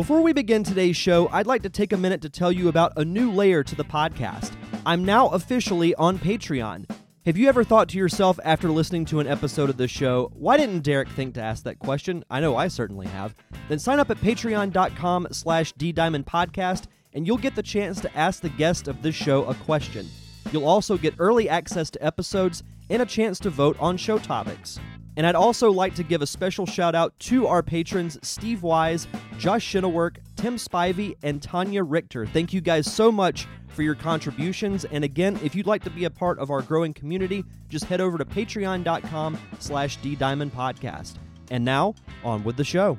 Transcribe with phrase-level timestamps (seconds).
[0.00, 2.94] Before we begin today's show, I'd like to take a minute to tell you about
[2.96, 4.52] a new layer to the podcast.
[4.86, 6.90] I'm now officially on Patreon.
[7.26, 10.56] Have you ever thought to yourself after listening to an episode of this show, why
[10.56, 12.24] didn't Derek think to ask that question?
[12.30, 13.34] I know I certainly have.
[13.68, 18.48] Then sign up at patreon.com slash ddiamondpodcast and you'll get the chance to ask the
[18.48, 20.08] guest of this show a question.
[20.50, 24.80] You'll also get early access to episodes and a chance to vote on show topics.
[25.16, 29.06] And I'd also like to give a special shout out to our patrons Steve Wise,
[29.38, 32.26] Josh Shinnework, Tim Spivey, and Tanya Richter.
[32.26, 34.84] Thank you guys so much for your contributions.
[34.86, 38.00] And again, if you'd like to be a part of our growing community, just head
[38.00, 41.14] over to patreon.com slash ddiamondpodcast.
[41.50, 42.96] And now, on with the show.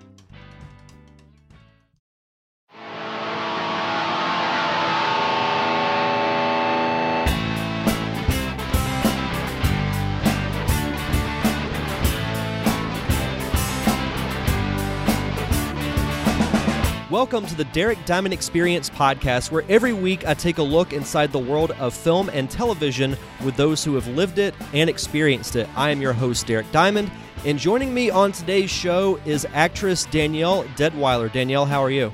[17.12, 21.34] Welcome to the Derek Diamond Experience podcast, where every week I take a look inside
[21.34, 25.68] the world of film and television with those who have lived it and experienced it.
[25.76, 27.12] I am your host, Derek Diamond,
[27.44, 31.30] and joining me on today's show is actress Danielle Deadwyler.
[31.30, 32.14] Danielle, how are you?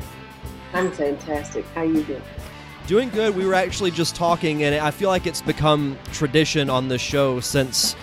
[0.73, 1.63] I'm fantastic.
[1.75, 2.23] How are you doing?
[2.87, 3.35] Doing good.
[3.35, 7.39] We were actually just talking, and I feel like it's become tradition on this show
[7.39, 7.95] since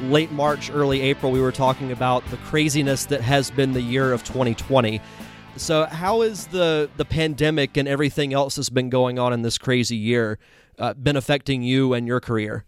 [0.00, 1.30] late March, early April.
[1.30, 5.00] We were talking about the craziness that has been the year of 2020.
[5.56, 9.58] So, how is the the pandemic and everything else that's been going on in this
[9.58, 10.38] crazy year
[10.78, 12.64] uh, been affecting you and your career?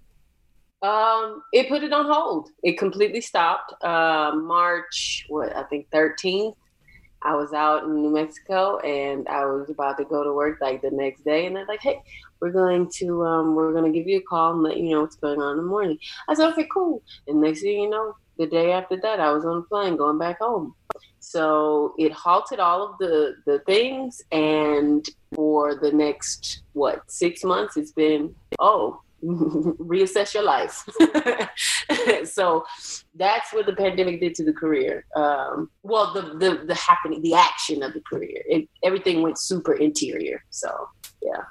[0.83, 2.51] Um, it put it on hold.
[2.62, 3.73] It completely stopped.
[3.83, 6.57] Uh, March, what I think, thirteenth.
[7.23, 10.83] I was out in New Mexico and I was about to go to work like
[10.83, 12.03] the next day, and they're like, "Hey,
[12.41, 15.01] we're going to um, we're going to give you a call and let you know
[15.01, 18.15] what's going on in the morning." I said, "Okay, cool." And next thing you know,
[18.37, 20.75] the day after that, I was on a plane going back home.
[21.35, 25.05] So it halted all of the the things, and
[25.35, 30.89] for the next what six months, it's been oh reassess your life.
[32.25, 32.65] so
[33.17, 35.06] that's what the pandemic did to the career.
[35.17, 39.73] Um, well, the, the the happening, the action of the career, it, everything went super
[39.73, 40.44] interior.
[40.50, 40.71] So
[41.21, 41.43] yeah.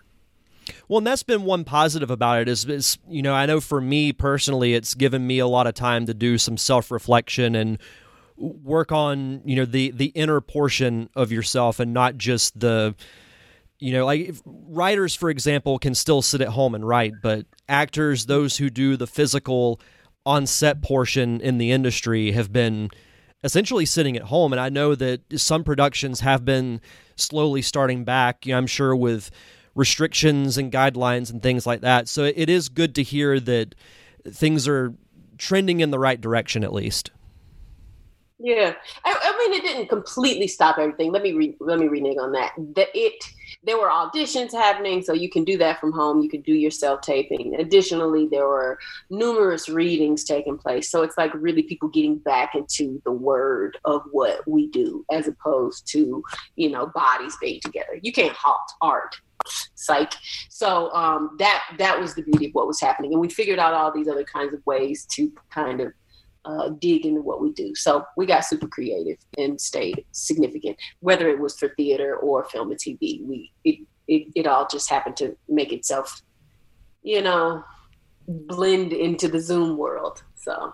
[0.87, 3.81] Well, and that's been one positive about it is, is, you know, I know for
[3.81, 7.79] me personally, it's given me a lot of time to do some self reflection and
[8.37, 12.95] work on, you know, the the inner portion of yourself and not just the,
[13.79, 18.25] you know, like writers, for example, can still sit at home and write, but actors,
[18.25, 19.79] those who do the physical
[20.25, 22.89] on set portion in the industry, have been
[23.43, 24.53] essentially sitting at home.
[24.53, 26.79] And I know that some productions have been
[27.15, 28.45] slowly starting back.
[28.45, 29.31] You know, I'm sure with
[29.75, 32.07] restrictions and guidelines and things like that.
[32.07, 33.75] So it is good to hear that
[34.27, 34.93] things are
[35.37, 37.11] trending in the right direction at least.
[38.39, 38.73] Yeah,
[39.05, 41.11] I, I, mean, it didn't completely stop everything.
[41.11, 42.53] Let me re, let me renege on that.
[42.75, 43.23] That it
[43.63, 46.21] there were auditions happening, so you can do that from home.
[46.21, 47.55] You can do your self taping.
[47.59, 48.79] Additionally, there were
[49.09, 50.89] numerous readings taking place.
[50.89, 55.27] So it's like really people getting back into the word of what we do, as
[55.27, 56.23] opposed to
[56.55, 57.99] you know bodies being together.
[58.01, 59.15] You can't halt art
[59.75, 60.13] psych
[60.49, 63.73] so um, that that was the beauty of what was happening and we figured out
[63.73, 65.91] all these other kinds of ways to kind of
[66.45, 67.73] uh, dig into what we do.
[67.75, 72.71] So we got super creative and stayed significant, whether it was for theater or film
[72.71, 73.25] and TV.
[73.25, 76.21] We it, it, it all just happened to make itself,
[77.01, 77.63] you know,
[78.27, 80.23] blend into the Zoom world.
[80.35, 80.73] So.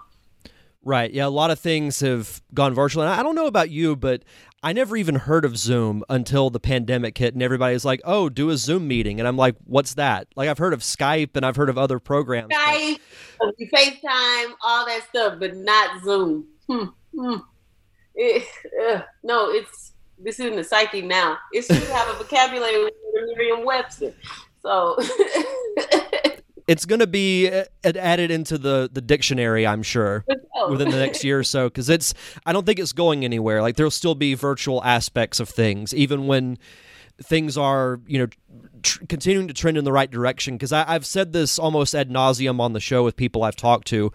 [0.82, 1.12] Right.
[1.12, 1.26] Yeah.
[1.26, 3.04] A lot of things have gone virtual.
[3.04, 4.24] And I don't know about you, but
[4.62, 8.50] I never even heard of Zoom until the pandemic hit, and everybody's like, "Oh, do
[8.50, 11.56] a Zoom meeting," and I'm like, "What's that?" Like I've heard of Skype and I've
[11.56, 12.54] heard of other programs.
[12.54, 13.00] Skype,
[13.40, 13.56] but...
[13.58, 16.48] FaceTime, all that stuff, but not Zoom.
[16.68, 16.86] Hmm.
[17.18, 17.36] Hmm.
[18.16, 18.46] It,
[18.86, 21.38] uh, no, it's this is in the psyche now.
[21.54, 24.14] It should have a vocabulary with Merriam-Webster.
[24.62, 24.98] So
[26.70, 30.24] it's going to be uh, added into the the dictionary i'm sure
[30.70, 32.14] within the next year or so because it's
[32.46, 33.62] i don't think it's going anywhere.
[33.62, 36.58] Like there'll still be virtual aspects of things even when
[37.22, 38.28] things are you know
[38.84, 40.56] tr- continuing to trend in the right direction.
[40.56, 44.12] Because i've said this almost ad nauseum on the show with people i've talked to.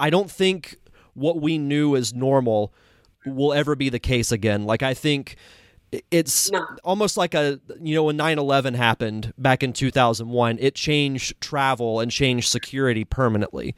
[0.00, 0.76] I don't think
[1.14, 2.74] what we knew as normal
[3.24, 4.64] will ever be the case again.
[4.64, 5.36] Like i think
[6.10, 6.66] it's no.
[6.84, 12.10] almost like a you know when 9-11 happened back in 2001 it changed travel and
[12.10, 13.74] changed security permanently.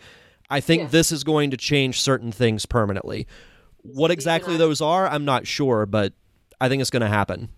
[0.50, 0.88] I think yeah.
[0.88, 3.26] this is going to change certain things permanently.
[3.82, 6.12] What exactly those are i'm not sure but
[6.60, 7.48] i think it's going to happen.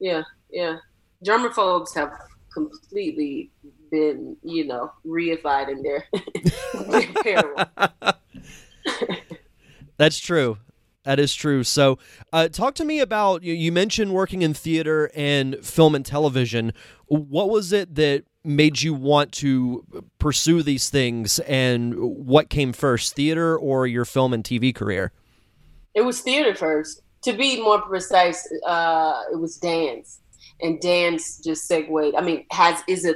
[0.00, 0.78] Yeah yeah.
[1.24, 2.12] Germaphobes have
[2.52, 3.50] completely
[3.90, 6.06] been you know reified in their,
[7.24, 8.14] their
[9.96, 10.58] that's true
[11.08, 11.64] That is true.
[11.64, 11.98] So,
[12.34, 16.74] uh, talk to me about you, you mentioned working in theater and film and television.
[17.06, 19.86] What was it that made you want to
[20.18, 25.12] pursue these things, and what came first, theater or your film and TV career?
[25.94, 27.00] It was theater first.
[27.22, 30.20] To be more precise, uh, it was dance,
[30.60, 32.16] and dance just segued.
[32.18, 33.14] I mean, has is a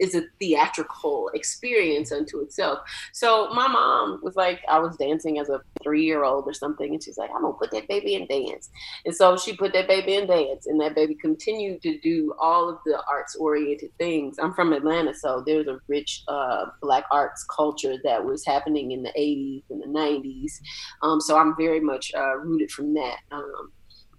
[0.00, 2.80] is a theatrical experience unto itself.
[3.12, 6.92] So my mom was like, I was dancing as a three year old or something,
[6.92, 8.70] and she's like, I'm gonna put that baby in dance.
[9.04, 12.68] And so she put that baby in dance, and that baby continued to do all
[12.68, 14.38] of the arts oriented things.
[14.38, 19.02] I'm from Atlanta, so there's a rich uh, black arts culture that was happening in
[19.02, 20.60] the 80s and the 90s.
[21.02, 23.18] Um, so I'm very much uh, rooted from that.
[23.30, 23.72] Um,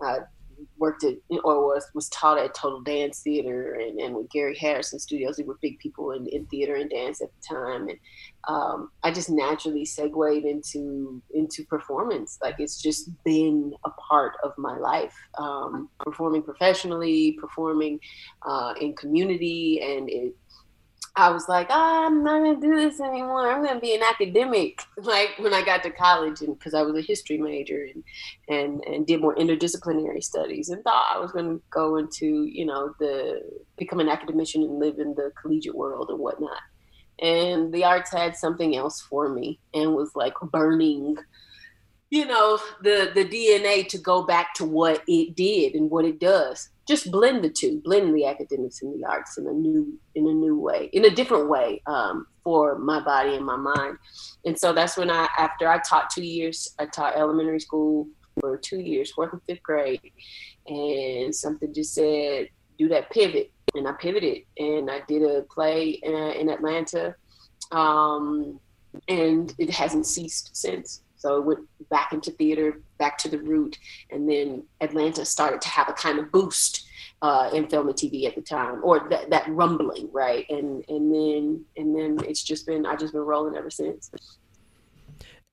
[0.04, 0.20] uh,
[0.78, 5.00] worked at or was was taught at Total Dance Theater and, and with Gary Harrison
[5.00, 5.38] Studios.
[5.38, 8.00] They were big people in, in theater and dance at the time, and
[8.48, 12.38] um, I just naturally segued into into performance.
[12.42, 18.00] Like it's just been a part of my life, um, performing professionally, performing
[18.48, 20.36] uh, in community, and it
[21.16, 23.52] I was like, oh, I'm not gonna do this anymore.
[23.52, 24.82] I'm gonna be an academic.
[25.02, 28.04] Like when I got to college, and because I was a history major and
[28.48, 32.94] and and did more interdisciplinary studies, and thought I was gonna go into you know
[33.00, 33.42] the
[33.78, 36.62] become an academician and live in the collegiate world and whatnot.
[37.20, 41.18] And the arts had something else for me, and was like burning
[42.12, 46.20] you know the the DNA to go back to what it did and what it
[46.20, 46.70] does.
[46.92, 50.34] Just blend the two, blend the academics and the arts in a new in a
[50.34, 53.98] new way, in a different way um, for my body and my mind.
[54.44, 58.10] And so that's when I, after I taught two years, I taught elementary school
[58.42, 60.12] for two years, fourth and fifth grade,
[60.68, 65.92] and something just said do that pivot, and I pivoted and I did a play
[66.04, 67.16] in, in Atlanta,
[67.72, 68.60] um,
[69.08, 71.04] and it hasn't ceased since.
[71.22, 71.60] So it went
[71.92, 73.78] back into theater, back to the root,
[74.10, 76.88] and then Atlanta started to have a kind of boost
[77.22, 80.48] uh, in film and TV at the time, or that, that rumbling, right?
[80.50, 84.10] And and then and then it's just been I just been rolling ever since.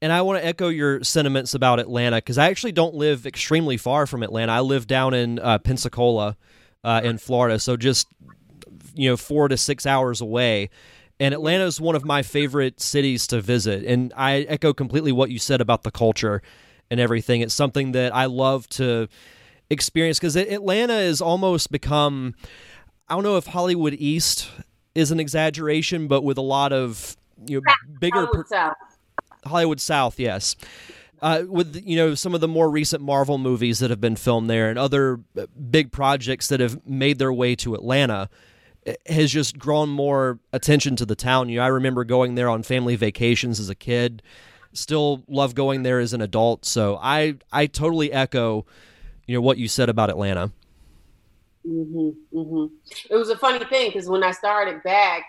[0.00, 3.76] And I want to echo your sentiments about Atlanta because I actually don't live extremely
[3.76, 4.52] far from Atlanta.
[4.52, 6.36] I live down in uh, Pensacola,
[6.82, 8.06] uh, in Florida, so just
[8.94, 10.70] you know four to six hours away
[11.20, 13.84] and Atlanta is one of my favorite cities to visit.
[13.84, 16.42] And I echo completely what you said about the culture
[16.90, 17.40] and everything.
[17.40, 19.08] It's something that I love to
[19.70, 22.34] experience because Atlanta has almost become,
[23.08, 24.48] I don't know if Hollywood East
[24.94, 27.16] is an exaggeration, but with a lot of
[27.46, 28.74] you know bigger Hollywood South.
[29.44, 30.56] Hollywood South, yes.
[31.20, 34.48] Uh, with you know some of the more recent Marvel movies that have been filmed
[34.48, 38.28] there and other uh, big projects that have made their way to Atlanta,
[39.06, 41.48] has just drawn more attention to the town.
[41.48, 44.22] You know, I remember going there on family vacations as a kid.
[44.72, 46.64] Still love going there as an adult.
[46.64, 48.66] So I I totally echo,
[49.26, 50.52] you know, what you said about Atlanta.
[51.64, 52.66] hmm hmm
[53.10, 55.24] It was a funny thing because when I started back,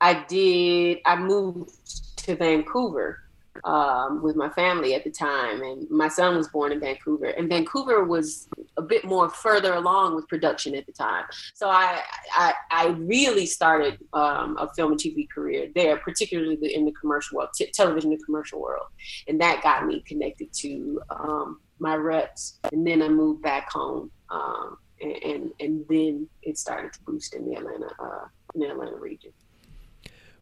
[0.00, 1.70] I did I moved
[2.18, 3.23] to Vancouver
[3.64, 7.26] um, with my family at the time, and my son was born in Vancouver.
[7.26, 11.24] And Vancouver was a bit more further along with production at the time,
[11.54, 12.02] so I
[12.32, 17.36] I, I really started um, a film and TV career there, particularly in the commercial
[17.36, 18.86] world, t- television and commercial world,
[19.28, 22.58] and that got me connected to um, my reps.
[22.72, 27.34] And then I moved back home, um, and, and, and then it started to boost
[27.34, 28.24] in the Atlanta uh,
[28.54, 29.32] in the Atlanta region.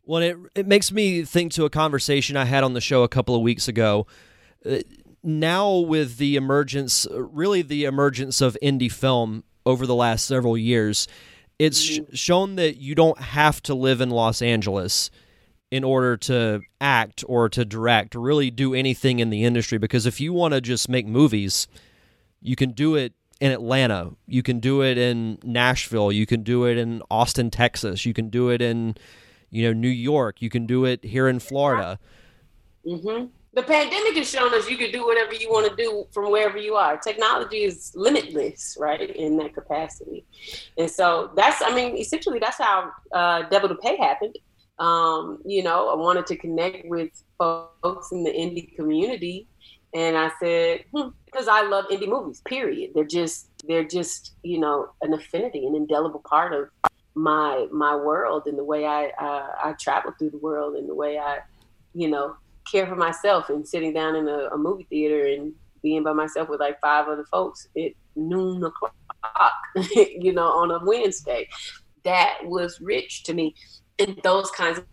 [0.04, 3.08] Well, it it makes me think to a conversation I had on the show a
[3.08, 4.06] couple of weeks ago.
[4.64, 4.78] Uh,
[5.22, 11.06] now, with the emergence, really the emergence of indie film over the last several years,
[11.58, 12.14] it's sh- mm-hmm.
[12.14, 15.10] shown that you don't have to live in Los Angeles
[15.70, 19.78] in order to act or to direct or really do anything in the industry.
[19.78, 21.68] Because if you want to just make movies,
[22.40, 26.64] you can do it in Atlanta, you can do it in Nashville, you can do
[26.64, 28.96] it in Austin, Texas, you can do it in
[29.52, 30.42] you know, New York.
[30.42, 32.00] You can do it here in Florida.
[32.84, 33.26] Mm-hmm.
[33.54, 36.56] The pandemic has shown us you can do whatever you want to do from wherever
[36.56, 36.96] you are.
[36.96, 40.24] Technology is limitless, right, in that capacity.
[40.78, 44.38] And so that's, I mean, essentially that's how uh, Devil to Pay happened.
[44.78, 49.46] Um, you know, I wanted to connect with folks in the indie community.
[49.94, 52.92] And I said, because hmm, I love indie movies, period.
[52.94, 56.68] They're just, they're just, you know, an affinity, an indelible part of
[57.14, 60.94] my my world and the way I uh, I travel through the world and the
[60.94, 61.40] way I,
[61.94, 62.36] you know,
[62.70, 65.52] care for myself and sitting down in a, a movie theater and
[65.82, 69.52] being by myself with like five other folks at noon o'clock,
[69.94, 71.48] you know, on a Wednesday.
[72.04, 73.54] That was rich to me.
[73.98, 74.86] And those kinds of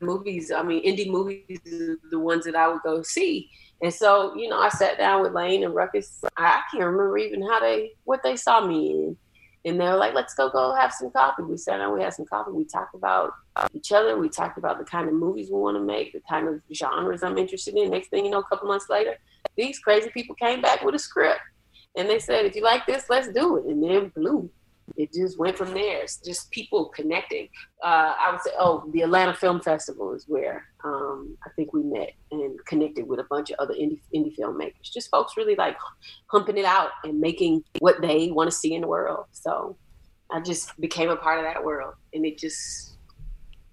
[0.00, 3.50] movies, I mean, indie movies, the ones that I would go see.
[3.82, 6.22] And so, you know, I sat down with Lane and Ruckus.
[6.36, 9.16] I can't remember even how they what they saw me in.
[9.66, 11.42] And they were like, let's go go have some coffee.
[11.42, 12.52] We sat down, we had some coffee.
[12.52, 14.18] We talked about uh, each other.
[14.18, 17.22] We talked about the kind of movies we want to make, the kind of genres
[17.22, 17.90] I'm interested in.
[17.90, 19.16] Next thing you know, a couple months later,
[19.56, 21.40] these crazy people came back with a script.
[21.96, 23.64] And they said, if you like this, let's do it.
[23.66, 24.50] And then blew
[24.96, 26.02] it just went from there.
[26.02, 27.48] It's just people connecting.
[27.82, 31.82] Uh, I would say, oh, the Atlanta Film Festival is where um, I think we
[31.82, 34.92] met and connected with a bunch of other indie indie filmmakers.
[34.92, 35.76] Just folks really like
[36.26, 39.26] humping it out and making what they want to see in the world.
[39.32, 39.76] So
[40.30, 42.96] I just became a part of that world, and it just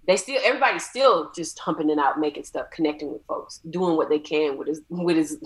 [0.07, 4.09] they still everybody's still just humping it out, making stuff, connecting with folks, doing what
[4.09, 5.37] they can with as with as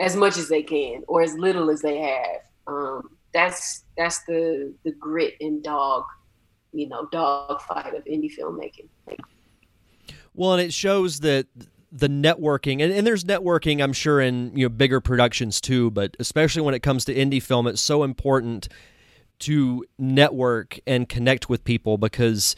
[0.00, 2.40] as much as they can or as little as they have.
[2.66, 6.04] Um, that's that's the the grit and dog,
[6.72, 8.88] you know, dog fight of indie filmmaking.
[10.34, 11.46] Well, and it shows that
[11.90, 16.14] the networking and, and there's networking i'm sure in you know bigger productions too but
[16.18, 18.68] especially when it comes to indie film it's so important
[19.38, 22.54] to network and connect with people because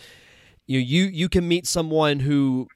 [0.67, 2.67] you know, you you can meet someone who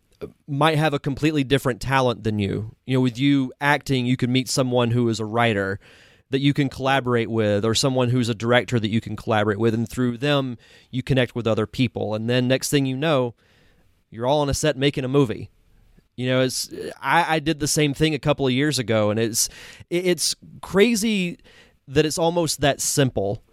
[0.47, 4.31] might have a completely different talent than you you know with you acting you can
[4.31, 5.81] meet someone who is a writer
[6.35, 9.73] that you can collaborate with or someone who's a director that you can collaborate with
[9.73, 10.59] and through them
[10.91, 12.13] you connect with other people.
[12.13, 13.37] And then next thing you know
[14.11, 15.53] you're all on a set making a movie.
[16.17, 16.69] You know it's
[17.01, 19.49] i, I did the same thing a couple of years ago and it's
[19.91, 21.39] it's crazy
[21.87, 23.45] that it's almost that simple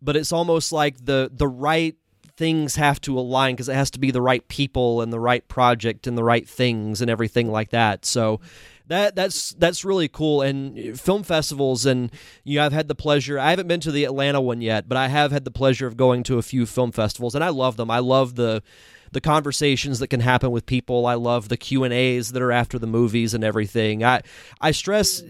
[0.00, 1.96] but it's almost like the the right
[2.36, 5.46] things have to align because it has to be the right people and the right
[5.48, 8.06] project and the right things and everything like that.
[8.06, 8.40] So
[8.90, 10.42] that that's that's really cool.
[10.42, 12.10] And film festivals and
[12.42, 14.98] you know I've had the pleasure I haven't been to the Atlanta one yet but
[14.98, 17.76] I have had the pleasure of going to a few film festivals and I love
[17.76, 17.90] them.
[17.90, 18.62] I love the
[19.12, 21.06] the conversations that can happen with people.
[21.06, 24.02] I love the Q&As that are after the movies and everything.
[24.02, 24.22] I
[24.60, 25.22] I stress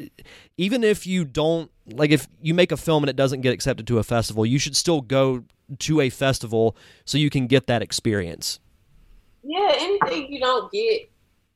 [0.56, 3.86] even if you don't like if you make a film and it doesn't get accepted
[3.88, 5.44] to a festival you should still go
[5.80, 8.58] to a festival so you can get that experience.
[9.42, 11.10] Yeah anything you don't get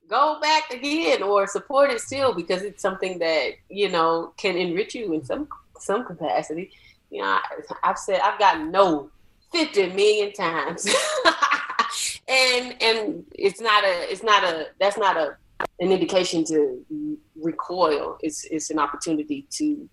[0.08, 4.94] go back again or support it still because it's something that you know can enrich
[4.94, 6.70] you in some some capacity.
[7.10, 7.38] You know,
[7.82, 9.10] I, have said I've gotten no
[9.52, 10.86] fifty million times,
[12.28, 15.36] and and it's not a it's not a that's not a
[15.80, 18.18] an indication to recoil.
[18.22, 19.88] It's it's an opportunity to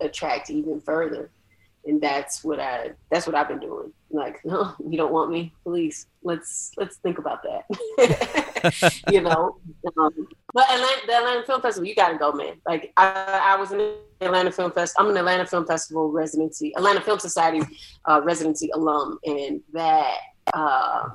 [0.00, 1.30] attract even further
[1.86, 3.92] and that's what I that's what I've been doing.
[4.10, 6.06] Like, no, you don't want me, please.
[6.22, 9.02] Let's let's think about that.
[9.10, 9.58] you know,
[9.98, 12.54] um, but Atlanta, the Atlanta Film Festival, you got to go, man.
[12.66, 14.94] Like, I, I was in the Atlanta Film Fest.
[14.98, 17.60] I'm an Atlanta Film Festival residency, Atlanta Film Society
[18.04, 20.18] uh, residency alum, and that.
[20.54, 21.08] Uh,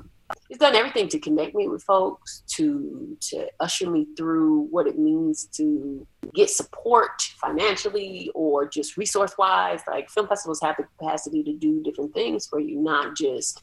[0.52, 4.98] it's done everything to connect me with folks, to to usher me through what it
[4.98, 9.80] means to get support financially or just resource wise.
[9.86, 13.62] Like film festivals have the capacity to do different things for you, not just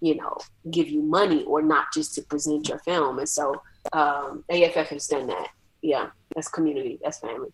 [0.00, 0.36] you know
[0.70, 3.18] give you money or not just to present your film.
[3.18, 3.60] And so
[3.92, 5.48] um, AFF has done that.
[5.82, 7.50] Yeah, that's community, that's family.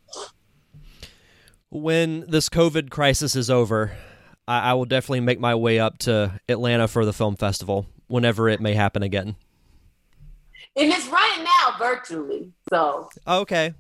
[1.70, 3.92] When this COVID crisis is over,
[4.46, 8.48] I, I will definitely make my way up to Atlanta for the film festival whenever
[8.48, 9.36] it may happen again.
[10.76, 12.52] And it's right now virtually.
[12.68, 13.74] So okay,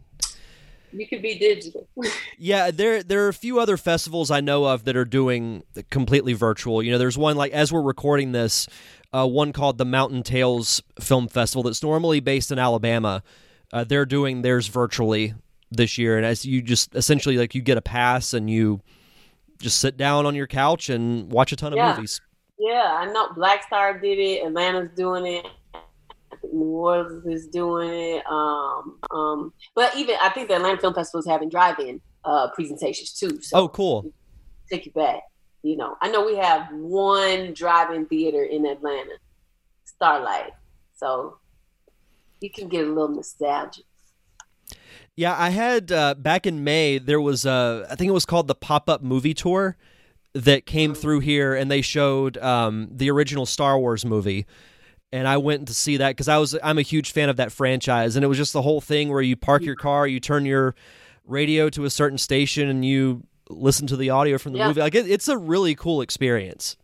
[0.94, 1.88] you can be digital.
[2.38, 6.32] yeah, there there are a few other festivals I know of that are doing completely
[6.32, 6.82] virtual.
[6.82, 8.68] You know, there's one like as we're recording this,
[9.12, 13.22] uh, one called the Mountain Tales Film Festival that's normally based in Alabama.
[13.72, 15.34] Uh, they're doing theirs virtually
[15.70, 18.80] this year, and as you just essentially like you get a pass and you
[19.60, 21.94] just sit down on your couch and watch a ton of yeah.
[21.94, 22.20] movies.
[22.64, 24.46] Yeah, I know Black Star did it.
[24.46, 25.46] Atlanta's doing it.
[26.50, 28.26] New Orleans is doing it.
[28.26, 33.12] Um, um, but even I think the Atlanta Film Festival is having drive-in uh, presentations
[33.12, 33.42] too.
[33.42, 34.10] So oh, cool.
[34.70, 35.20] Take you back.
[35.62, 39.18] You know, I know we have one drive-in theater in Atlanta,
[39.84, 40.52] Starlight.
[40.96, 41.36] So
[42.40, 43.84] you can get a little nostalgic.
[45.16, 46.96] Yeah, I had uh, back in May.
[46.96, 49.76] There was a, I think it was called the Pop Up Movie Tour
[50.34, 54.46] that came through here, and they showed um, the original Star Wars movie.
[55.12, 57.52] And I went to see that because I was I'm a huge fan of that
[57.52, 60.44] franchise, and it was just the whole thing where you park your car, you turn
[60.44, 60.74] your
[61.24, 64.68] radio to a certain station, and you listen to the audio from the yeah.
[64.68, 64.80] movie.
[64.80, 66.76] Like it, it's a really cool experience.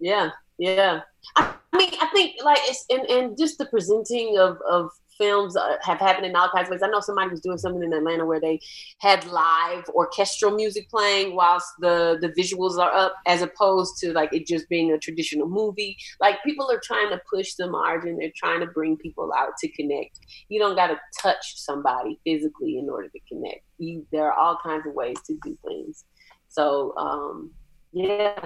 [0.00, 1.02] Yeah, yeah.
[1.36, 4.90] I mean, I think like it's and, and just the presenting of of
[5.20, 6.82] films uh, have happened in all kinds of ways.
[6.82, 8.58] I know somebody was doing something in Atlanta where they
[8.98, 14.32] had live orchestral music playing whilst the the visuals are up, as opposed to like
[14.32, 15.96] it just being a traditional movie.
[16.20, 18.16] Like people are trying to push the margin.
[18.16, 20.18] They're trying to bring people out to connect.
[20.48, 23.60] You don't got to touch somebody physically in order to connect.
[23.78, 26.04] You, there are all kinds of ways to do things.
[26.48, 27.50] So um,
[27.92, 28.38] yeah,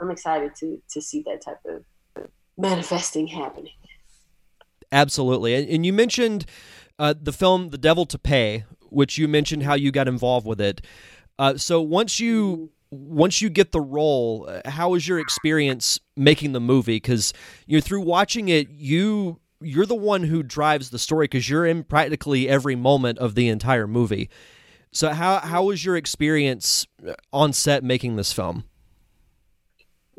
[0.00, 1.84] I'm excited to to see that type of
[2.58, 3.77] manifesting happening.
[4.92, 5.54] Absolutely.
[5.54, 6.46] And, and you mentioned
[6.98, 10.60] uh, the film The Devil to Pay, which you mentioned how you got involved with
[10.60, 10.80] it.
[11.38, 16.52] Uh, so once you once you get the role, uh, how was your experience making
[16.52, 16.96] the movie?
[16.96, 17.32] Because
[17.66, 21.66] you know through watching it, you you're the one who drives the story because you're
[21.66, 24.30] in practically every moment of the entire movie.
[24.90, 28.64] So how how was your experience uh, on set making this film?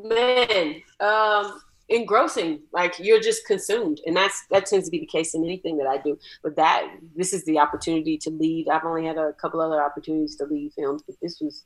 [0.02, 1.60] Man, um,
[1.90, 4.00] engrossing like you're just consumed.
[4.06, 6.18] And that's that tends to be the case in anything that i do.
[6.44, 10.36] But that this is the opportunity to lead i've only had a couple other opportunities
[10.38, 11.66] to lead films but this was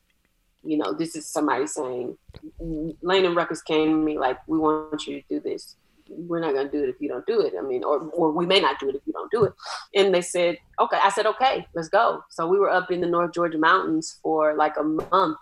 [0.63, 2.17] you know this is somebody saying
[2.59, 5.75] lane and ruckus came to me like we want you to do this.
[6.09, 7.53] We're not going to do it if you don't do it.
[7.57, 9.53] I mean or, or we may not do it if you don't do it.
[9.95, 10.99] And they said okay.
[11.03, 12.23] I said okay let's go.
[12.29, 15.37] So we were up in the north georgia mountains for like a month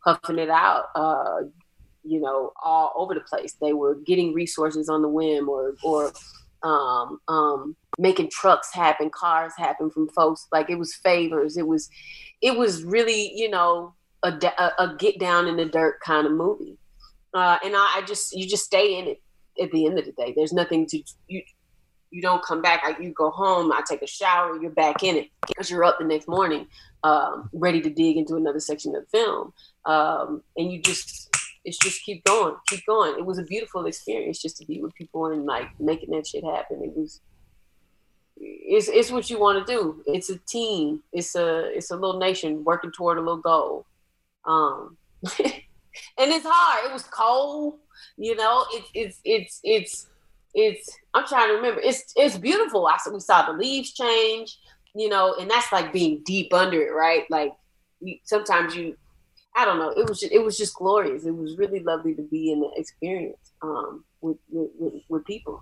[0.00, 1.40] huffing it out uh,
[2.04, 3.54] you know, all over the place.
[3.60, 6.12] They were getting resources on the whim or, or,
[6.62, 10.46] um, um, making trucks happen, cars happen from folks.
[10.52, 11.56] Like it was favors.
[11.56, 11.88] It was,
[12.40, 16.32] it was really, you know, a, a, a get down in the dirt kind of
[16.32, 16.78] movie.
[17.34, 19.22] Uh, and I, I, just, you just stay in it
[19.62, 20.32] at the end of the day.
[20.34, 21.42] There's nothing to, you,
[22.10, 22.82] you don't come back.
[22.84, 25.98] Like you go home, I take a shower, you're back in it because you're up
[25.98, 26.66] the next morning,
[27.04, 29.52] um, ready to dig into another section of the film.
[29.84, 31.28] Um, and you just,
[31.68, 33.18] it's just keep going, keep going.
[33.18, 36.42] It was a beautiful experience just to be with people and like making that shit
[36.42, 36.82] happen.
[36.82, 37.20] It was
[38.40, 40.02] it's it's what you want to do.
[40.06, 41.02] It's a team.
[41.12, 43.84] It's a it's a little nation working toward a little goal.
[44.46, 44.96] Um
[45.38, 46.86] and it's hard.
[46.86, 47.74] It was cold,
[48.16, 48.64] you know.
[48.72, 50.06] It's it's it's it's
[50.54, 51.82] it's I'm trying to remember.
[51.82, 52.86] It's it's beautiful.
[52.86, 54.56] I we saw the leaves change,
[54.94, 57.24] you know, and that's like being deep under it, right?
[57.30, 57.52] Like
[58.24, 58.96] sometimes you
[59.58, 59.90] I don't know.
[59.90, 61.24] It was just, it was just glorious.
[61.24, 65.60] It was really lovely to be in the experience um, with, with, with with people.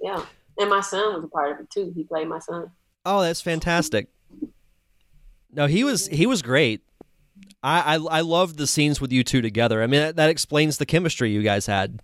[0.00, 0.24] Yeah,
[0.56, 1.92] and my son was a part of it too.
[1.94, 2.70] He played my son.
[3.04, 4.08] Oh, that's fantastic.
[5.52, 6.80] No, he was he was great.
[7.62, 9.82] I I, I loved the scenes with you two together.
[9.82, 12.00] I mean, that, that explains the chemistry you guys had.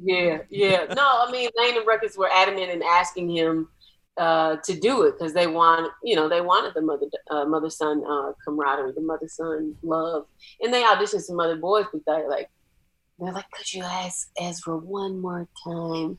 [0.00, 0.84] Yeah, yeah.
[0.94, 3.68] No, I mean, Lane and Ruckus were adamant in asking him
[4.16, 7.70] uh, to do it because they want, you know, they wanted the mother uh, mother
[7.70, 10.26] son uh, camaraderie, the mother son love,
[10.60, 12.50] and they auditioned some other boys, but they like
[13.20, 16.18] they're like, could you ask Ezra one more time?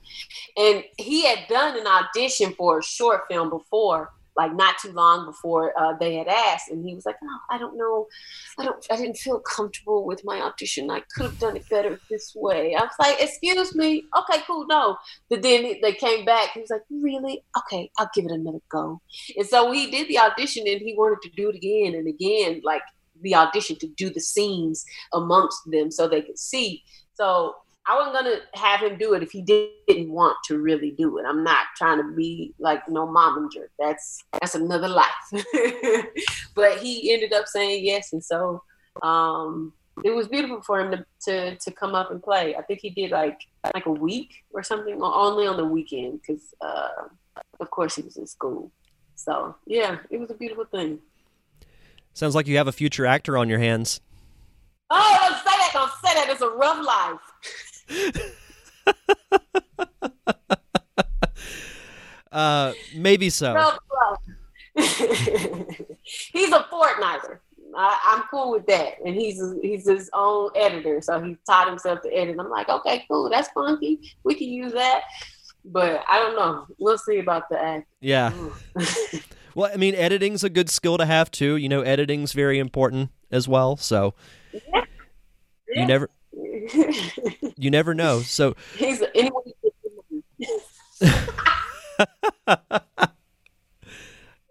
[0.55, 5.25] And he had done an audition for a short film before, like not too long
[5.25, 8.07] before uh, they had asked, and he was like, "No, I don't know,
[8.57, 10.89] I don't, I didn't feel comfortable with my audition.
[10.89, 14.65] I could have done it better this way." I was like, "Excuse me, okay, cool,
[14.67, 14.97] no."
[15.29, 16.51] But then they came back.
[16.53, 17.43] He was like, "Really?
[17.57, 19.01] Okay, I'll give it another go."
[19.37, 22.61] And so he did the audition, and he wanted to do it again and again,
[22.63, 22.83] like
[23.21, 26.83] the audition to do the scenes amongst them so they could see.
[27.13, 27.55] So
[27.87, 31.25] I wasn't gonna have him do it if he didn't want to really do it.
[31.27, 33.67] I'm not trying to be like no momager.
[33.79, 35.09] That's that's another life.
[36.55, 38.61] but he ended up saying yes, and so
[39.01, 42.55] um, it was beautiful for him to, to to come up and play.
[42.55, 43.39] I think he did like
[43.73, 47.07] like a week or something, only on the weekend because uh,
[47.59, 48.71] of course he was in school.
[49.15, 50.99] So yeah, it was a beautiful thing.
[52.13, 54.01] Sounds like you have a future actor on your hands.
[54.89, 55.69] Oh, don't say that!
[55.73, 56.29] Don't say that!
[56.29, 57.30] It's a rough life.
[62.31, 63.77] uh, maybe so.
[64.75, 67.39] he's a Fortniter.
[67.75, 72.01] I, am cool with that, and he's he's his own editor, so he taught himself
[72.01, 72.37] to edit.
[72.39, 74.13] I'm like, okay, cool, that's funky.
[74.23, 75.03] We can use that,
[75.65, 76.65] but I don't know.
[76.79, 77.87] We'll see about the act.
[78.01, 78.33] Yeah.
[79.55, 81.55] well, I mean, editing's a good skill to have too.
[81.55, 83.77] You know, editing's very important as well.
[83.77, 84.13] So
[84.53, 84.83] yeah.
[85.69, 85.81] Yeah.
[85.81, 85.87] you
[87.57, 88.21] you never know.
[88.21, 89.01] So he's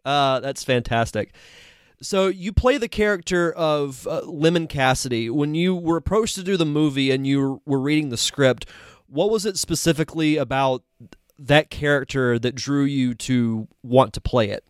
[0.05, 1.33] uh, that's fantastic.
[2.03, 5.29] So you play the character of uh, Lemon Cassidy.
[5.29, 8.67] When you were approached to do the movie and you were reading the script,
[9.07, 10.83] what was it specifically about
[11.39, 14.65] that character that drew you to want to play it?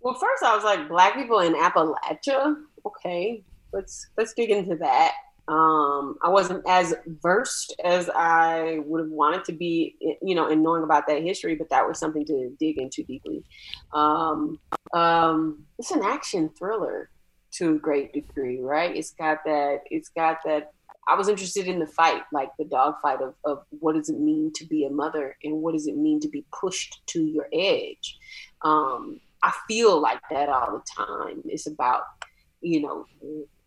[0.00, 2.56] Well, first I was like, black people in Appalachia.
[2.84, 5.12] Okay, let's let's dig into that.
[5.52, 10.62] Um, I wasn't as versed as I would have wanted to be, you know, in
[10.62, 13.44] knowing about that history, but that was something to dig into deeply.
[13.92, 14.58] Um,
[14.94, 17.10] um, it's an action thriller
[17.56, 18.96] to a great degree, right?
[18.96, 19.80] It's got that.
[19.90, 20.72] It's got that.
[21.06, 24.52] I was interested in the fight, like the dogfight of, of what does it mean
[24.54, 28.16] to be a mother and what does it mean to be pushed to your edge.
[28.62, 31.42] Um, I feel like that all the time.
[31.44, 32.04] It's about,
[32.62, 33.04] you know,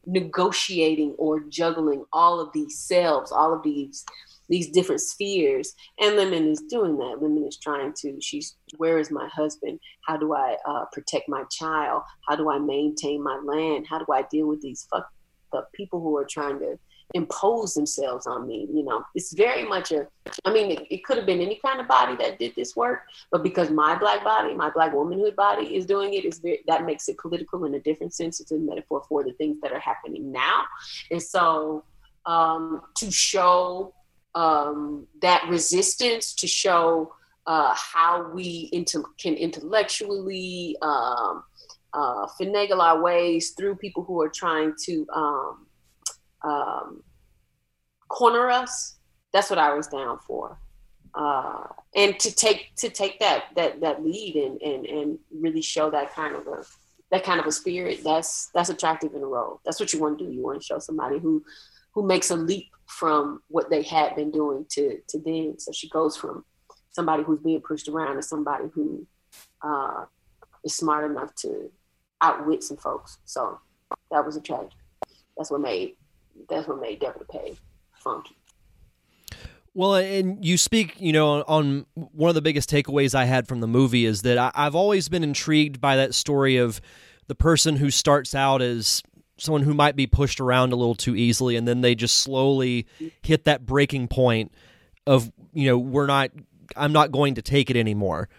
[0.06, 4.06] negotiating or juggling all of these selves, all of these
[4.48, 5.74] these different spheres.
[6.00, 7.18] And Lemon is doing that.
[7.22, 8.20] Lemon is trying to.
[8.22, 9.80] She's where is my husband?
[10.06, 12.04] How do I uh, protect my child?
[12.28, 13.88] How do I maintain my land?
[13.90, 15.10] How do I deal with these fuck
[15.54, 16.78] up people who are trying to
[17.16, 18.68] impose themselves on me.
[18.72, 20.06] You know, it's very much a,
[20.44, 23.04] I mean, it, it, could have been any kind of body that did this work,
[23.32, 27.08] but because my black body, my black womanhood body is doing it, is that makes
[27.08, 28.42] it political in a different sense.
[28.42, 30.66] It's a metaphor for the things that are happening now.
[31.10, 31.86] And so
[32.26, 33.94] um, to show
[34.36, 37.14] um, that resistance, to show
[37.48, 41.44] uh, how we inter- can intellectually um,
[41.94, 45.65] uh, finagle our ways through people who are trying to um,
[46.44, 47.04] um,
[48.08, 48.96] corner us.
[49.34, 50.58] That's what I was down for.
[51.14, 55.90] Uh, and to take to take that that that lead and, and and really show
[55.90, 56.64] that kind of a
[57.12, 59.62] that kind of a spirit that's that's attractive in a role.
[59.64, 60.32] That's what you want to do.
[60.32, 61.44] You want to show somebody who
[61.94, 65.56] who makes a leap from what they had been doing to to then.
[65.58, 66.44] So she goes from
[66.92, 69.08] somebody who's being pushed around to somebody who
[69.62, 70.06] uh,
[70.64, 71.72] is smart enough to
[72.22, 73.20] outwit some folks.
[73.26, 73.60] So
[74.12, 74.72] that was a attractive.
[75.38, 75.96] That's what made
[76.50, 77.56] that's what made Devil to Pay
[77.96, 78.36] funky.
[79.74, 83.60] Well, and you speak, you know, on one of the biggest takeaways I had from
[83.60, 86.80] the movie is that I've always been intrigued by that story of
[87.28, 89.04] the person who starts out as
[89.38, 92.88] someone who might be pushed around a little too easily, and then they just slowly
[93.22, 94.54] hit that breaking point
[95.06, 96.32] of, you know, we're not,
[96.78, 98.30] I'm not going to take it anymore.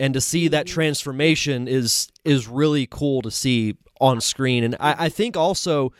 [0.00, 0.74] And to see that mm-hmm.
[0.74, 4.64] transformation is is really cool to see on screen.
[4.64, 5.92] And I, I think also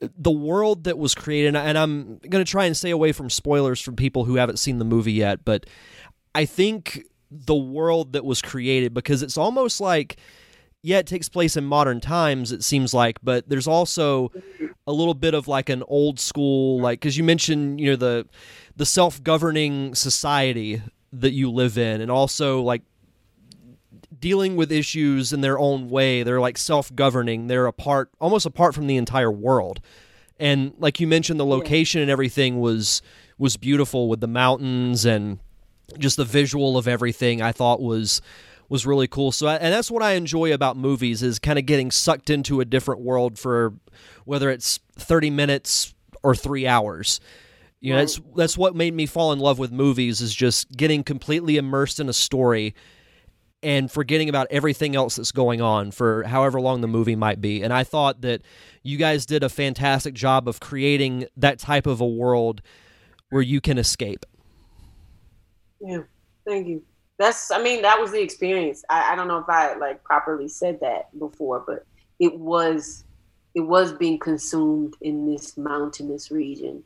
[0.00, 3.80] the world that was created, and I'm going to try and stay away from spoilers
[3.80, 5.66] from people who haven't seen the movie yet, but
[6.34, 10.16] I think the world that was created, because it's almost like,
[10.82, 14.32] yeah, it takes place in modern times, it seems like, but there's also
[14.86, 18.26] a little bit of like an old school, like, because you mentioned, you know, the,
[18.76, 20.82] the self governing society
[21.12, 22.82] that you live in, and also like
[24.20, 26.22] dealing with issues in their own way.
[26.22, 27.46] They're like self-governing.
[27.46, 29.80] They're apart, almost apart from the entire world.
[30.38, 33.02] And like you mentioned, the location and everything was
[33.38, 35.38] was beautiful with the mountains and
[35.98, 37.42] just the visual of everything.
[37.42, 38.22] I thought was
[38.68, 39.32] was really cool.
[39.32, 42.64] So, and that's what I enjoy about movies is kind of getting sucked into a
[42.64, 43.74] different world for
[44.24, 47.20] whether it's thirty minutes or three hours.
[47.80, 51.02] You know, that's that's what made me fall in love with movies is just getting
[51.02, 52.74] completely immersed in a story
[53.62, 57.62] and forgetting about everything else that's going on for however long the movie might be.
[57.62, 58.42] And I thought that
[58.82, 62.62] you guys did a fantastic job of creating that type of a world
[63.28, 64.24] where you can escape.
[65.80, 66.02] Yeah,
[66.46, 66.82] thank you.
[67.18, 68.82] That's, I mean, that was the experience.
[68.88, 71.84] I, I don't know if I like properly said that before, but
[72.18, 73.04] it was,
[73.54, 76.82] it was being consumed in this mountainous region,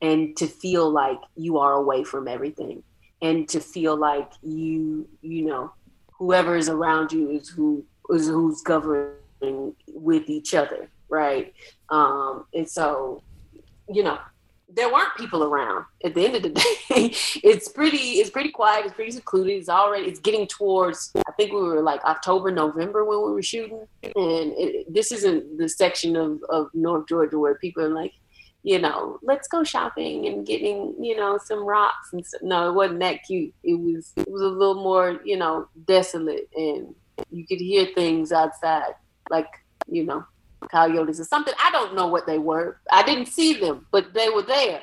[0.00, 2.82] and to feel like you are away from everything,
[3.20, 5.72] and to feel like you, you know,
[6.18, 11.52] whoever is around you is who is who's governing with each other, right?
[11.90, 13.22] Um, and so,
[13.88, 14.18] you know,
[14.68, 16.48] there weren't people around at the end of the
[16.88, 17.14] day.
[17.42, 18.86] it's pretty, it's pretty quiet.
[18.86, 19.56] It's pretty secluded.
[19.56, 21.12] It's already, it's getting towards.
[21.16, 24.14] I think we were like October, November when we were shooting, and
[24.56, 28.12] it, this isn't the section of of North Georgia where people are like,
[28.64, 32.72] you know, let's go shopping and getting, you know, some rocks and so, no, it
[32.72, 33.52] wasn't that cute.
[33.62, 36.94] It was it was a little more, you know, desolate and
[37.30, 38.94] you could hear things outside,
[39.28, 39.48] like,
[39.86, 40.24] you know,
[40.70, 41.52] coyotes or something.
[41.62, 42.80] I don't know what they were.
[42.90, 44.80] I didn't see them, but they were there.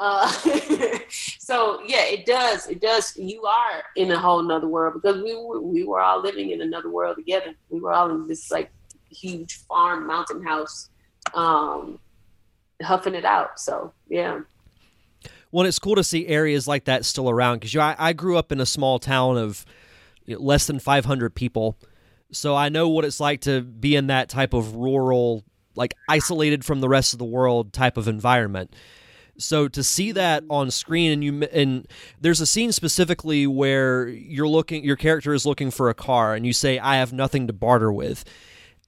[0.00, 0.26] Uh,
[1.38, 2.66] so yeah, it does.
[2.66, 3.16] It does.
[3.16, 6.62] You are in a whole nother world because we were, we were all living in
[6.62, 7.54] another world together.
[7.68, 8.72] We were all in this like
[9.08, 10.88] huge farm mountain house.
[11.32, 12.00] Um,
[12.82, 13.58] huffing it out.
[13.60, 14.40] So yeah.
[15.52, 18.52] Well, it's cool to see areas like that still around because I, I grew up
[18.52, 19.64] in a small town of
[20.24, 21.76] you know, less than 500 people,
[22.32, 26.64] so I know what it's like to be in that type of rural, like isolated
[26.64, 28.74] from the rest of the world type of environment.
[29.38, 31.88] So to see that on screen and you and
[32.20, 36.46] there's a scene specifically where you're looking your character is looking for a car and
[36.46, 38.24] you say I have nothing to barter with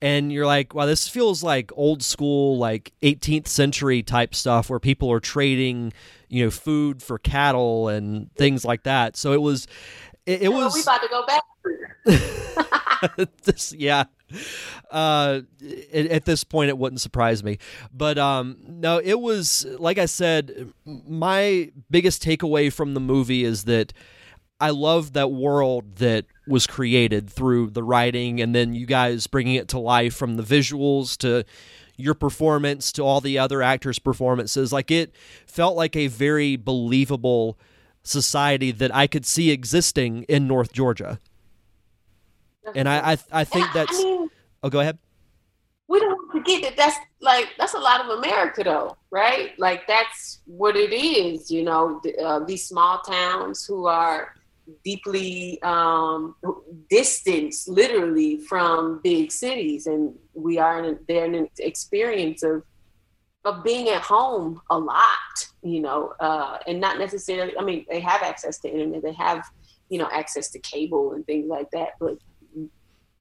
[0.02, 4.80] and you're like, wow, this feels like old school, like 18th century type stuff where
[4.80, 5.92] people are trading,
[6.28, 9.16] you know, food for cattle and things like that.
[9.16, 9.68] So it was,
[10.26, 10.74] it, it was.
[10.74, 11.42] we about to go back.
[13.44, 14.04] this, yeah.
[14.90, 15.42] Uh,
[15.94, 17.58] at, at, this point, it wouldn't surprise me.
[17.94, 20.72] But um, no, it was like I said.
[20.84, 23.92] My biggest takeaway from the movie is that
[24.62, 29.57] I love that world that was created through the writing and then you guys bringing
[29.57, 31.44] it to life from the visuals to
[31.96, 34.72] your performance to all the other actors' performances.
[34.72, 37.59] Like it felt like a very believable
[38.05, 41.18] society that I could see existing in North Georgia.
[42.72, 43.98] And I I, I think yeah, that's.
[43.98, 44.31] I mean,
[44.62, 44.96] oh, go ahead.
[45.88, 49.59] We don't forget that that's like that's a lot of America, though, right?
[49.59, 51.51] Like that's what it is.
[51.51, 54.35] You know, uh, these small towns who are
[54.85, 56.35] deeply um,
[56.90, 59.87] distanced literally from big cities.
[59.87, 62.62] And we are in they're in an experience of
[63.44, 65.06] of being at home a lot
[65.62, 69.44] you know uh, and not necessarily i mean they have access to internet they have
[69.88, 72.16] you know access to cable and things like that but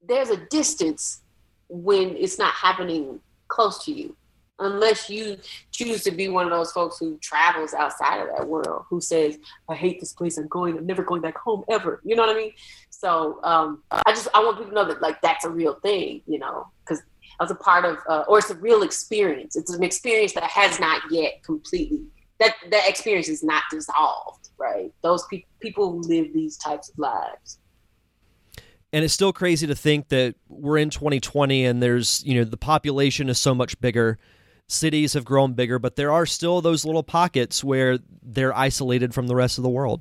[0.06, 1.22] there's a distance
[1.68, 4.16] when it's not happening close to you
[4.64, 5.36] unless you
[5.70, 9.38] choose to be one of those folks who travels outside of that world, who says,
[9.68, 10.38] "I hate this place.
[10.38, 10.78] I'm going.
[10.78, 12.52] I'm never going back home ever." You know what I mean?
[12.90, 16.22] So um, I just I want people to know that like that's a real thing.
[16.26, 17.02] You know, because
[17.40, 19.56] as a part of, uh, or it's a real experience.
[19.56, 22.02] It's an experience that has not yet completely
[22.38, 24.50] that that experience is not dissolved.
[24.58, 24.92] Right?
[25.02, 27.58] Those pe- people who live these types of lives
[28.92, 32.56] and it's still crazy to think that we're in 2020 and there's you know the
[32.56, 34.18] population is so much bigger
[34.72, 39.26] cities have grown bigger, but there are still those little pockets where they're isolated from
[39.26, 40.00] the rest of the world.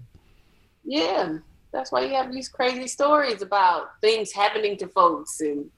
[0.84, 1.38] Yeah,
[1.72, 5.70] that's why you have these crazy stories about things happening to folks, and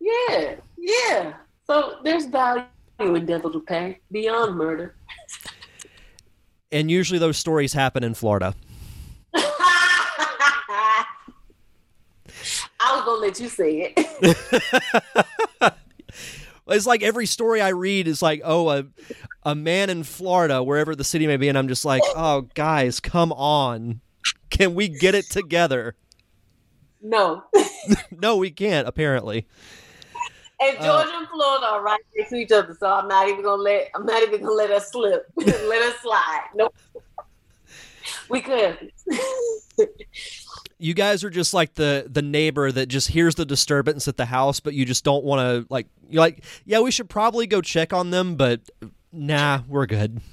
[0.00, 1.34] yeah, yeah.
[1.66, 2.64] So there's value
[2.98, 4.94] in Devil to Pay beyond murder.
[6.70, 8.54] and usually those stories happen in Florida.
[9.34, 11.04] I
[12.96, 15.62] was gonna let you say it.
[16.72, 18.84] It's like every story I read is like, oh, a
[19.44, 23.00] a man in Florida, wherever the city may be, and I'm just like, oh, guys,
[23.00, 24.00] come on,
[24.50, 25.96] can we get it together?
[27.00, 27.44] No.
[28.10, 28.86] no, we can't.
[28.86, 29.46] Apparently.
[30.60, 33.28] And uh, Georgia uh, and Florida are right next to each other, so I'm not
[33.28, 36.46] even gonna let I'm not even gonna let us slip, let us slide.
[36.54, 36.74] Nope.
[38.28, 38.92] We could
[40.82, 44.24] you guys are just like the the neighbor that just hears the disturbance at the
[44.24, 45.86] house, but you just don't want to like.
[46.08, 48.60] You're like, yeah, we should probably go check on them, but
[49.12, 50.20] nah, we're good.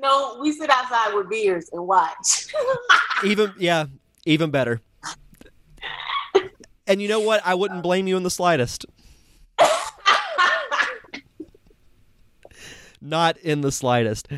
[0.00, 2.46] No, we sit outside with beers and watch.
[3.24, 3.86] even yeah,
[4.24, 4.80] even better.
[6.86, 7.42] And you know what?
[7.44, 8.86] I wouldn't blame you in the slightest.
[13.00, 14.28] Not in the slightest.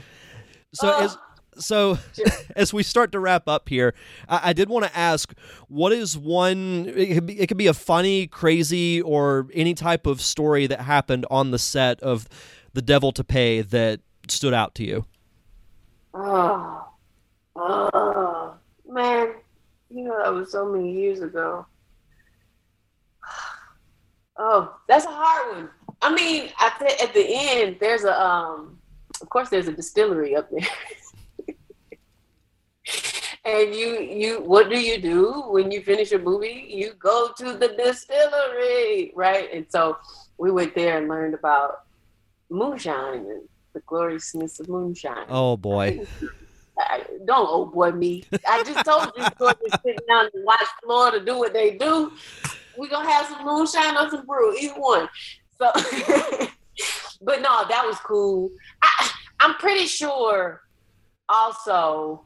[0.75, 1.19] So uh, as
[1.61, 1.99] so
[2.57, 3.95] as we start to wrap up here,
[4.29, 5.33] I, I did want to ask,
[5.69, 6.87] what is one?
[6.97, 10.81] It could, be, it could be a funny, crazy, or any type of story that
[10.81, 12.29] happened on the set of
[12.73, 15.05] The Devil to Pay that stood out to you.
[16.15, 16.89] Oh,
[17.57, 18.55] oh
[18.89, 19.35] man,
[19.91, 21.67] you know that was so many years ago.
[24.43, 25.69] Oh, that's a hard one.
[26.01, 28.79] I mean, at the, at the end, there's a um,
[29.21, 30.61] of course, there's a distillery up there.
[33.45, 36.67] and you you what do you do when you finish a movie?
[36.69, 39.49] You go to the distillery right?
[39.53, 39.97] And so
[40.39, 41.85] we went there and learned about
[42.51, 45.27] moonshine and the gloriousness of moonshine.
[45.29, 46.07] Oh boy.
[46.79, 48.25] I, don't oh boy me.
[48.49, 52.13] I just told you to sit down and watch florida do what they do.
[52.77, 55.09] We're gonna have some moonshine or some brew either one.
[55.59, 55.71] So
[57.23, 58.51] but no that was cool.
[58.83, 60.63] I, i'm pretty sure
[61.29, 62.25] also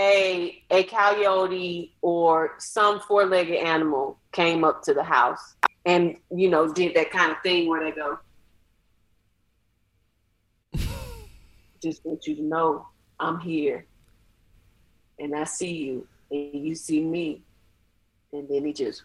[0.00, 6.72] a a coyote or some four-legged animal came up to the house and you know
[6.72, 8.18] did that kind of thing where they go
[11.82, 12.86] just want you to know
[13.18, 13.84] i'm here
[15.18, 17.42] and i see you and you see me.
[18.32, 19.02] And then he just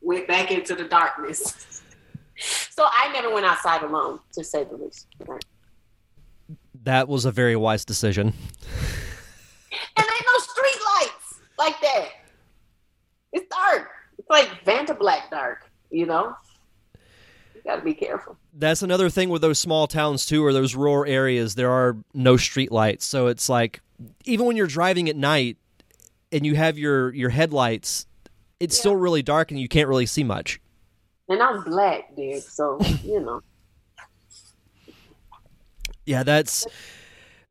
[0.00, 1.70] went back into the darkness.
[2.70, 5.06] So i never went outside alone to say the least.
[6.82, 8.26] That was a very wise decision
[9.96, 12.08] and ain't no street lights like that.
[13.32, 13.90] It's dark.
[14.18, 16.34] It's like Vantablack dark, you know?
[17.54, 18.36] You gotta be careful.
[18.52, 22.36] That's another thing with those small towns too, or those rural areas, there are no
[22.36, 23.04] street lights.
[23.04, 23.80] So it's like
[24.24, 25.56] even when you're driving at night
[26.30, 28.06] and you have your, your headlights
[28.60, 28.80] it's yeah.
[28.80, 30.60] still really dark and you can't really see much.
[31.28, 32.42] And I'm black, dude.
[32.42, 33.40] So you know.
[36.06, 36.66] Yeah, that's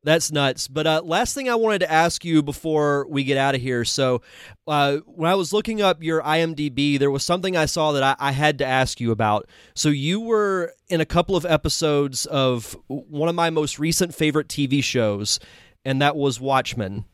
[0.04, 0.68] that's nuts.
[0.68, 3.86] But uh, last thing I wanted to ask you before we get out of here.
[3.86, 4.22] So,
[4.68, 8.16] uh, when I was looking up your IMDb, there was something I saw that I,
[8.20, 9.48] I, had to ask you about.
[9.74, 14.48] So, you were in a couple of episodes of one of my most recent favorite
[14.48, 15.40] TV shows,
[15.86, 17.06] and that was Watchmen.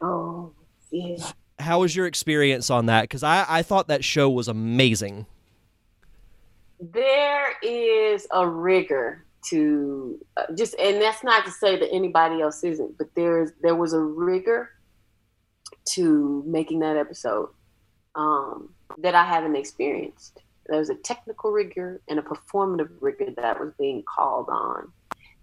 [0.00, 0.52] Oh,
[0.90, 1.32] yeah.
[1.58, 3.02] How was your experience on that?
[3.02, 5.26] Because I, I thought that show was amazing.
[6.78, 12.64] There is a rigor to uh, just and that's not to say that anybody else
[12.64, 14.70] isn't but there's there was a rigor
[15.84, 17.48] to making that episode
[18.14, 20.40] um, that i haven't experienced.
[20.68, 24.90] There was a technical rigor and a performative rigor that was being called on.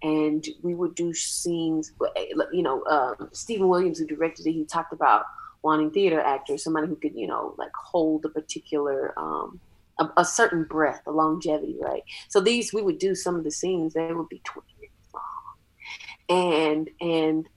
[0.02, 4.64] And we would do scenes eh, you know um, stephen williams who directed it he
[4.64, 5.24] talked about
[5.62, 9.58] wanting theater actors somebody who could you know like hold a particular um,
[9.98, 12.02] a, a, certain breath, a longevity, right?
[12.28, 16.38] So these we would do some of the scenes, they would be 20 minutes long.
[16.38, 17.48] And and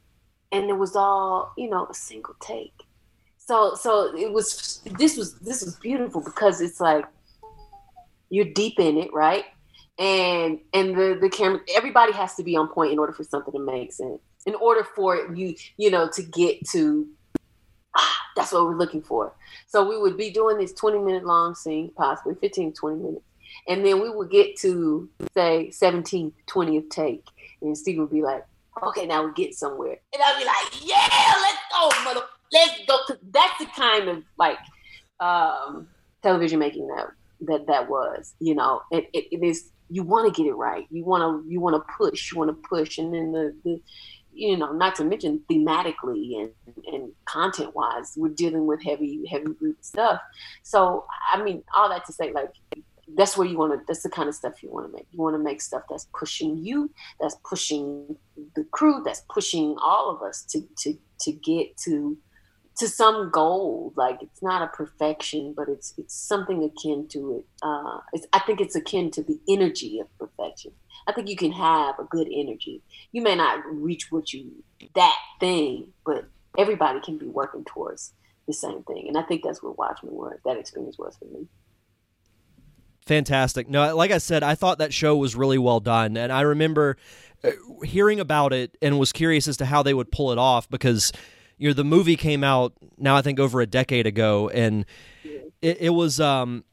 [0.52, 2.74] and it was all, you know, a single take.
[3.38, 7.06] So so it was this was this was beautiful because it's like
[8.30, 9.46] you're deep in it, right?
[9.98, 13.54] And and the the camera everybody has to be on point in order for something
[13.54, 14.20] to make sense.
[14.46, 17.08] In order for you, you know, to get to
[18.38, 19.34] that's what we're looking for.
[19.66, 23.26] So we would be doing these 20 minute long scene, possibly 15, 20 minutes.
[23.68, 27.26] And then we would get to say 17th, 20th take.
[27.62, 28.46] And Steve would be like,
[28.84, 29.98] okay, now we get somewhere.
[30.14, 32.98] And I'd be like, yeah, let's go, mother, let's go.
[33.32, 34.60] That's the kind of like
[35.20, 35.88] um,
[36.22, 37.08] television making that
[37.42, 40.88] that that was, you know, it, it, it is, you want to get it right.
[40.90, 42.98] You want to, you want to push, you want to push.
[42.98, 43.82] And then the, the,
[44.38, 46.52] you know, not to mention thematically and,
[46.94, 50.22] and content wise, we're dealing with heavy, heavy group stuff.
[50.64, 52.52] So, I mean, all that to say, like,
[53.16, 55.08] that's where you want to, that's the kind of stuff you want to make.
[55.12, 58.18] You want to make stuff that's pushing you, that's pushing
[58.56, 62.18] the crew, that's pushing all of us to, to, to get to,
[62.80, 63.94] to some goal.
[63.96, 67.46] Like it's not a perfection, but it's, it's something akin to it.
[67.64, 70.08] Uh, it's, I think it's akin to the energy of
[71.08, 72.82] I think you can have a good energy.
[73.12, 74.52] You may not reach what you
[74.96, 76.26] that thing, but
[76.58, 78.14] everybody can be working towards
[78.48, 79.08] the same thing.
[79.08, 80.38] And I think that's what Watchmen was.
[80.46, 81.48] That experience was for me.
[83.06, 83.70] Fantastic.
[83.70, 86.98] No, like I said, I thought that show was really well done, and I remember
[87.44, 87.52] uh,
[87.84, 91.14] hearing about it and was curious as to how they would pull it off because
[91.58, 94.86] you know the movie came out now I think over a decade ago, and
[95.62, 96.66] it, it was um,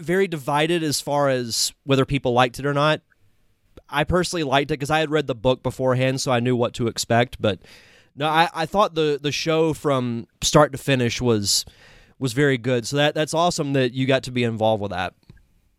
[0.00, 3.00] very divided as far as whether people liked it or not.
[3.88, 6.74] I personally liked it because I had read the book beforehand, so I knew what
[6.74, 7.40] to expect.
[7.40, 7.60] But
[8.16, 11.64] no, I, I thought the the show from start to finish was
[12.18, 12.86] was very good.
[12.86, 15.14] So that that's awesome that you got to be involved with that.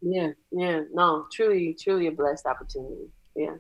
[0.02, 3.10] Yeah, yeah, no, truly, truly a blessed opportunity.
[3.36, 3.56] Yeah,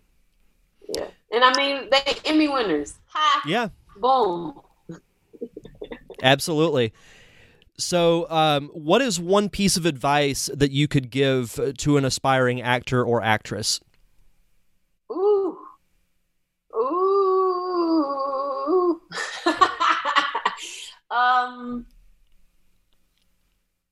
[0.95, 2.95] yeah, and I mean they Emmy winners.
[3.07, 3.41] Ha!
[3.47, 3.69] Yeah.
[3.97, 4.59] Boom.
[6.21, 6.93] Absolutely.
[7.77, 12.61] So, um, what is one piece of advice that you could give to an aspiring
[12.61, 13.81] actor or actress?
[15.11, 15.57] Ooh.
[16.73, 17.41] Ooh.
[21.11, 21.85] um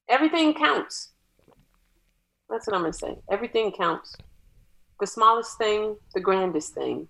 [0.10, 1.12] everything counts.
[2.50, 3.18] That's what I'm gonna say.
[3.30, 4.16] Everything counts.
[5.00, 7.08] The smallest thing, the grandest thing.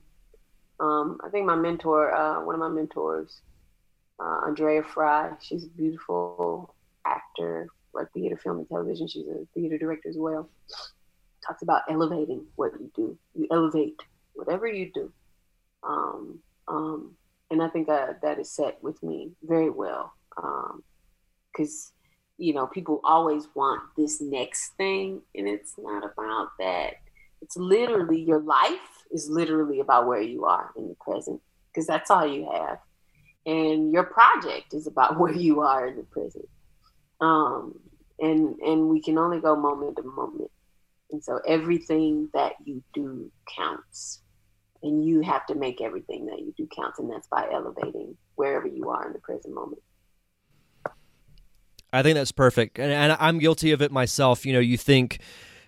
[0.79, 3.41] Um, I think my mentor, uh, one of my mentors,
[4.23, 6.73] uh, Andrea Frye, she's a beautiful
[7.05, 9.07] actor, like theater, film, and television.
[9.07, 10.49] She's a theater director as well
[11.45, 13.17] talks about elevating what you do.
[13.35, 14.01] You elevate
[14.33, 15.11] whatever you do.
[15.83, 17.15] Um, um,
[17.51, 20.13] and I think that that is set with me very well.
[20.35, 26.93] Because, um, you know, people always want this next thing, and it's not about that.
[27.41, 28.79] It's literally your life
[29.11, 32.79] is literally about where you are in the present, because that's all you have.
[33.45, 36.47] And your project is about where you are in the present.
[37.21, 37.79] Um,
[38.19, 40.51] and and we can only go moment to moment
[41.13, 44.19] and so everything that you do counts.
[44.81, 46.95] And you have to make everything that you do count.
[46.97, 49.81] And that's by elevating wherever you are in the present moment.
[51.93, 52.79] I think that's perfect.
[52.79, 54.45] And, and I'm guilty of it myself.
[54.45, 55.19] You know, you think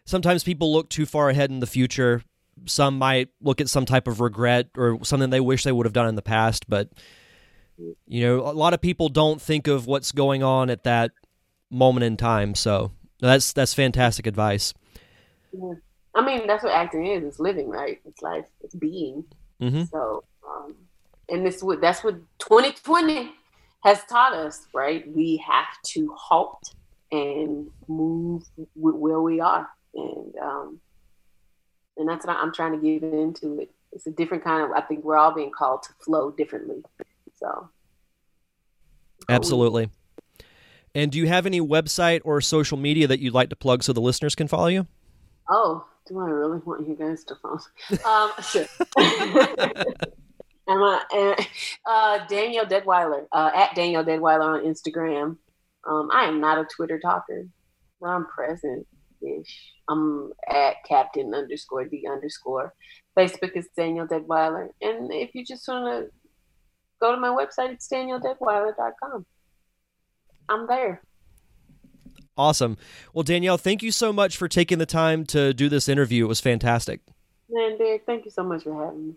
[0.05, 2.23] sometimes people look too far ahead in the future.
[2.65, 5.93] Some might look at some type of regret or something they wish they would have
[5.93, 6.67] done in the past.
[6.67, 6.89] But,
[7.77, 11.11] you know, a lot of people don't think of what's going on at that
[11.69, 12.55] moment in time.
[12.55, 14.73] So that's that's fantastic advice.
[15.51, 15.73] Yeah.
[16.13, 17.23] I mean, that's what acting is.
[17.23, 17.99] It's living, right?
[18.05, 18.45] It's life.
[18.61, 19.26] It's being.
[19.61, 19.84] Mm-hmm.
[19.84, 20.76] So, um,
[21.30, 23.34] and this what that's what 2020
[23.84, 25.05] has taught us, right?
[25.13, 26.73] We have to halt
[27.11, 28.43] and move
[28.76, 29.69] where we are.
[29.93, 30.80] And um,
[31.97, 33.71] and that's what I'm trying to get into it.
[33.91, 34.71] It's a different kind of.
[34.71, 36.84] I think we're all being called to flow differently.
[37.46, 37.70] So
[39.30, 39.89] absolutely.
[40.96, 43.93] And do you have any website or social media that you'd like to plug so
[43.93, 44.88] the listeners can follow you?
[45.50, 47.60] Oh, do I really want you guys to follow?
[48.06, 48.66] Um, sure.
[50.68, 51.36] I'm a,
[51.86, 55.38] uh, Danielle Deadwyler uh, at Danielle Deadwyler on Instagram.
[55.88, 57.48] Um, I am not a Twitter talker,
[58.02, 58.88] but I'm present
[59.22, 59.74] ish.
[59.88, 62.74] I'm at Captain underscore D underscore.
[63.16, 64.70] Facebook is Danielle Deadwyler.
[64.82, 66.12] And if you just want to
[67.06, 69.26] go to my website, it's danielledeadwyler.com.
[70.49, 71.01] I'm there.
[72.38, 72.78] Awesome.
[73.14, 76.26] Well, Danielle, thank you so much for taking the time to do this interview.
[76.26, 77.01] It was fantastic.
[77.49, 79.14] Man, Derek, thank you so much for having me.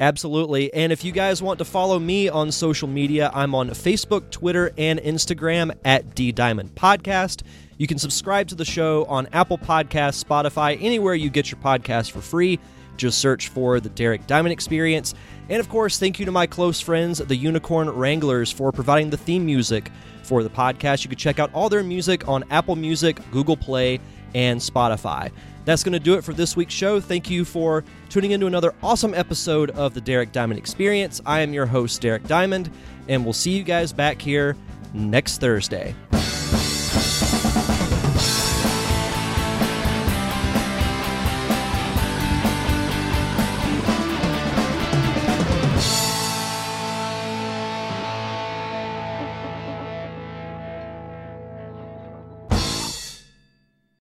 [0.00, 0.72] Absolutely.
[0.72, 4.72] And if you guys want to follow me on social media, I'm on Facebook, Twitter,
[4.78, 7.42] and Instagram at D Diamond Podcast.
[7.76, 12.10] You can subscribe to the show on Apple Podcasts, Spotify, anywhere you get your podcast
[12.10, 12.58] for free.
[12.96, 15.14] Just search for the Derek Diamond Experience.
[15.48, 19.16] And of course, thank you to my close friends, the Unicorn Wranglers, for providing the
[19.16, 19.90] theme music
[20.22, 21.04] for the podcast.
[21.04, 24.00] You can check out all their music on Apple Music, Google Play,
[24.34, 25.30] and Spotify.
[25.64, 27.00] That's going to do it for this week's show.
[27.00, 31.20] Thank you for tuning into another awesome episode of the Derek Diamond Experience.
[31.24, 32.70] I am your host, Derek Diamond,
[33.08, 34.56] and we'll see you guys back here
[34.92, 35.94] next Thursday.